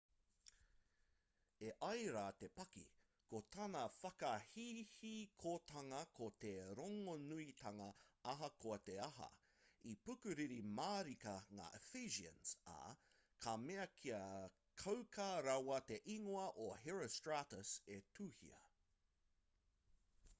[1.65, 2.81] e ai rā te paki
[3.33, 7.89] ko tana whakahihikotanga ko te rongonuitanga
[8.33, 9.29] ahakoa te aha
[9.93, 12.81] i pukuriri mārika ngā ephesians ā
[13.47, 14.25] ka mea kia
[14.85, 18.67] kauka rawa te ingoa o herostratus' e tuhia